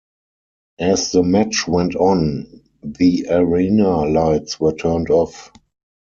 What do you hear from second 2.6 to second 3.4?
the